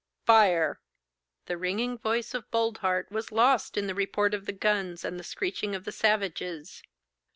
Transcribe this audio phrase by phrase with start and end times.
[0.25, 0.81] 'Fire!'
[1.45, 5.23] The ringing voice of Boldheart was lost in the report of the guns and the
[5.23, 6.81] screeching of the savages.